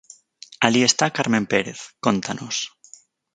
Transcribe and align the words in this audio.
Alí 0.65 0.81
está 0.85 1.05
Carmen 1.17 1.45
Pérez, 1.51 1.79
cóntanos. 2.05 2.55